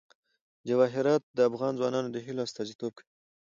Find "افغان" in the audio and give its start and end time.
1.49-1.73